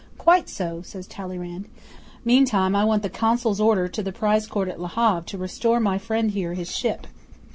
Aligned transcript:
'"Quite 0.17 0.49
so," 0.49 0.81
says 0.81 1.05
Talleyrand. 1.05 1.67
"Meantime 2.25 2.75
I 2.75 2.83
want 2.83 3.03
the 3.03 3.07
Consul's 3.11 3.61
order 3.61 3.87
to 3.89 4.01
the 4.01 4.11
Prize 4.11 4.47
Court 4.47 4.67
at 4.67 4.81
Le 4.81 4.87
Havre 4.87 5.21
to 5.27 5.37
restore 5.37 5.79
my 5.79 5.99
friend 5.99 6.31
here 6.31 6.55
his 6.55 6.75
ship." 6.75 7.05